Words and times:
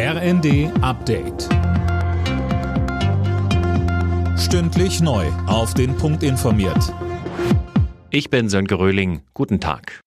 RND 0.00 0.70
Update. 0.80 1.48
Stündlich 4.38 5.00
neu. 5.00 5.26
Auf 5.48 5.74
den 5.74 5.96
Punkt 5.96 6.22
informiert. 6.22 6.94
Ich 8.10 8.30
bin 8.30 8.48
Sönke 8.48 8.78
Röhling. 8.78 9.22
Guten 9.34 9.58
Tag. 9.58 9.98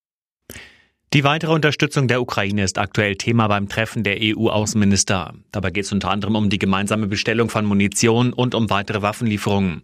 Die 1.13 1.25
weitere 1.25 1.51
Unterstützung 1.51 2.07
der 2.07 2.21
Ukraine 2.21 2.63
ist 2.63 2.77
aktuell 2.77 3.17
Thema 3.17 3.49
beim 3.49 3.67
Treffen 3.67 4.03
der 4.03 4.19
EU-Außenminister. 4.21 5.33
Dabei 5.51 5.69
geht 5.69 5.83
es 5.83 5.91
unter 5.91 6.09
anderem 6.09 6.37
um 6.37 6.49
die 6.49 6.57
gemeinsame 6.57 7.05
Bestellung 7.07 7.49
von 7.49 7.65
Munition 7.65 8.31
und 8.31 8.55
um 8.55 8.69
weitere 8.69 9.01
Waffenlieferungen. 9.01 9.83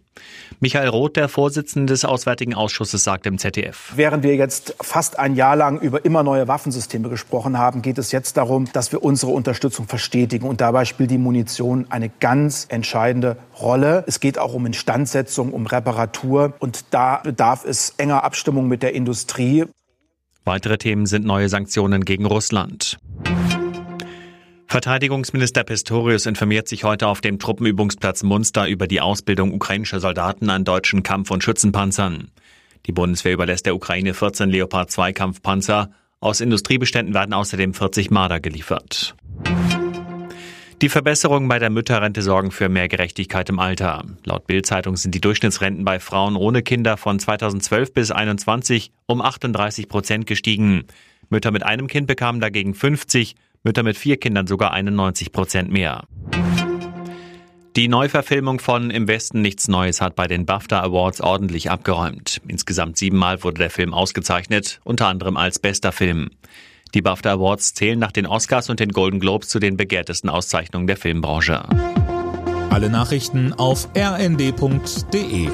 Michael 0.60 0.88
Roth, 0.88 1.16
der 1.16 1.28
Vorsitzende 1.28 1.92
des 1.92 2.06
Auswärtigen 2.06 2.54
Ausschusses, 2.54 3.04
sagt 3.04 3.26
im 3.26 3.36
ZDF. 3.36 3.92
Während 3.94 4.22
wir 4.22 4.36
jetzt 4.36 4.74
fast 4.80 5.18
ein 5.18 5.36
Jahr 5.36 5.54
lang 5.54 5.78
über 5.80 6.02
immer 6.02 6.22
neue 6.22 6.48
Waffensysteme 6.48 7.10
gesprochen 7.10 7.58
haben, 7.58 7.82
geht 7.82 7.98
es 7.98 8.10
jetzt 8.10 8.38
darum, 8.38 8.64
dass 8.72 8.90
wir 8.92 9.04
unsere 9.04 9.32
Unterstützung 9.32 9.86
verstetigen. 9.86 10.48
Und 10.48 10.62
dabei 10.62 10.86
spielt 10.86 11.10
die 11.10 11.18
Munition 11.18 11.84
eine 11.90 12.08
ganz 12.08 12.64
entscheidende 12.70 13.36
Rolle. 13.60 14.02
Es 14.06 14.20
geht 14.20 14.38
auch 14.38 14.54
um 14.54 14.64
Instandsetzung, 14.64 15.52
um 15.52 15.66
Reparatur. 15.66 16.54
Und 16.58 16.86
da 16.88 17.20
bedarf 17.22 17.66
es 17.66 17.92
enger 17.98 18.24
Abstimmung 18.24 18.66
mit 18.66 18.82
der 18.82 18.94
Industrie. 18.94 19.66
Weitere 20.48 20.78
Themen 20.78 21.04
sind 21.04 21.26
neue 21.26 21.50
Sanktionen 21.50 22.06
gegen 22.06 22.24
Russland. 22.24 22.96
Verteidigungsminister 24.66 25.62
Pistorius 25.62 26.24
informiert 26.24 26.68
sich 26.68 26.84
heute 26.84 27.06
auf 27.06 27.20
dem 27.20 27.38
Truppenübungsplatz 27.38 28.22
Munster 28.22 28.66
über 28.66 28.86
die 28.86 29.02
Ausbildung 29.02 29.52
ukrainischer 29.52 30.00
Soldaten 30.00 30.48
an 30.48 30.64
deutschen 30.64 31.02
Kampf- 31.02 31.30
und 31.30 31.44
Schützenpanzern. 31.44 32.30
Die 32.86 32.92
Bundeswehr 32.92 33.34
überlässt 33.34 33.66
der 33.66 33.74
Ukraine 33.74 34.14
14 34.14 34.48
Leopard 34.48 34.90
2 34.90 35.12
Kampfpanzer. 35.12 35.90
Aus 36.18 36.40
Industriebeständen 36.40 37.12
werden 37.12 37.34
außerdem 37.34 37.74
40 37.74 38.10
Marder 38.10 38.40
geliefert. 38.40 39.16
Die 40.80 40.88
Verbesserungen 40.88 41.48
bei 41.48 41.58
der 41.58 41.70
Mütterrente 41.70 42.22
sorgen 42.22 42.52
für 42.52 42.68
mehr 42.68 42.86
Gerechtigkeit 42.86 43.48
im 43.48 43.58
Alter. 43.58 44.04
Laut 44.24 44.46
Bild-Zeitung 44.46 44.96
sind 44.96 45.12
die 45.12 45.20
Durchschnittsrenten 45.20 45.84
bei 45.84 45.98
Frauen 45.98 46.36
ohne 46.36 46.62
Kinder 46.62 46.96
von 46.96 47.18
2012 47.18 47.92
bis 47.92 48.08
2021 48.08 48.92
um 49.06 49.20
38 49.20 49.88
Prozent 49.88 50.26
gestiegen. 50.28 50.84
Mütter 51.30 51.50
mit 51.50 51.64
einem 51.64 51.88
Kind 51.88 52.06
bekamen 52.06 52.40
dagegen 52.40 52.74
50, 52.74 53.34
Mütter 53.64 53.82
mit 53.82 53.96
vier 53.96 54.18
Kindern 54.18 54.46
sogar 54.46 54.72
91 54.72 55.32
Prozent 55.32 55.72
mehr. 55.72 56.04
Die 57.74 57.88
Neuverfilmung 57.88 58.60
von 58.60 58.90
Im 58.90 59.08
Westen 59.08 59.42
nichts 59.42 59.66
Neues 59.66 60.00
hat 60.00 60.14
bei 60.14 60.28
den 60.28 60.46
BAFTA 60.46 60.80
Awards 60.80 61.20
ordentlich 61.20 61.72
abgeräumt. 61.72 62.40
Insgesamt 62.46 62.98
siebenmal 62.98 63.42
wurde 63.42 63.58
der 63.58 63.70
Film 63.70 63.92
ausgezeichnet, 63.92 64.80
unter 64.84 65.08
anderem 65.08 65.36
als 65.36 65.58
bester 65.58 65.90
Film. 65.90 66.30
Die 66.94 67.02
BAFTA 67.02 67.32
Awards 67.32 67.74
zählen 67.74 67.98
nach 67.98 68.12
den 68.12 68.26
Oscars 68.26 68.70
und 68.70 68.80
den 68.80 68.90
Golden 68.90 69.20
Globes 69.20 69.48
zu 69.48 69.58
den 69.58 69.76
begehrtesten 69.76 70.30
Auszeichnungen 70.30 70.86
der 70.86 70.96
Filmbranche. 70.96 71.64
Alle 72.70 72.90
Nachrichten 72.90 73.52
auf 73.52 73.88
rnd.de 73.96 75.48